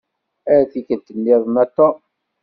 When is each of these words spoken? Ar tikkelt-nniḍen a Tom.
Ar 0.53 0.61
tikkelt-nniḍen 0.71 1.55
a 1.63 1.65
Tom. 1.75 1.97